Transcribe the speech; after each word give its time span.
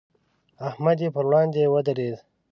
احمد 0.69 0.97
یې 1.03 1.09
پر 1.15 1.25
وړاندې 1.29 1.71
ودرېد. 1.73 2.17